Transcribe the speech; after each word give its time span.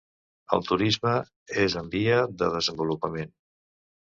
El 0.55 0.63
turisme 0.69 1.11
és 1.65 1.75
en 1.83 1.91
via 1.99 2.17
de 2.41 2.49
desenvolupament. 2.57 3.35